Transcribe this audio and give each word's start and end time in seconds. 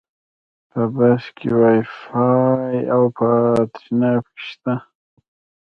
په 0.69 0.81
بس 0.95 1.23
کې 1.37 1.49
وایفای، 1.59 2.77
اوبه 2.95 3.31
او 3.59 3.65
تشناب 3.73 4.23
شته. 4.45 4.73